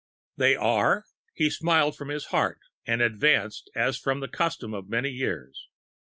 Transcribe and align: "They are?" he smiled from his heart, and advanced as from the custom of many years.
"They 0.35 0.55
are?" 0.55 1.05
he 1.35 1.51
smiled 1.51 1.95
from 1.95 2.09
his 2.09 2.25
heart, 2.33 2.59
and 2.87 3.03
advanced 3.03 3.69
as 3.75 3.99
from 3.99 4.19
the 4.19 4.27
custom 4.27 4.73
of 4.73 4.89
many 4.89 5.09
years. 5.11 5.69